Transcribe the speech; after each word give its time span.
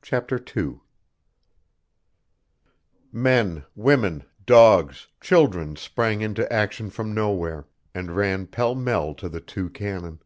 Chapter 0.00 0.38
Two 0.38 0.82
Men, 3.10 3.64
women, 3.74 4.22
dogs, 4.46 5.08
children 5.20 5.74
sprang 5.74 6.20
into 6.20 6.46
sight 6.48 6.92
from 6.92 7.12
nowhere, 7.12 7.66
and 7.92 8.14
ran 8.14 8.46
pell 8.46 8.76
mell 8.76 9.12
to 9.14 9.28
the 9.28 9.40
two 9.40 9.68
cannon. 9.68 10.22